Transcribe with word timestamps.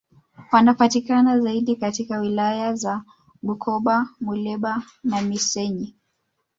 Wanapatikana 0.51 1.39
zaidi 1.39 1.75
katika 1.75 2.19
wilaya 2.19 2.75
za 2.75 3.03
Bukoba 3.41 4.09
Muleba 4.19 4.83
na 5.03 5.21
Missenyi 5.21 5.95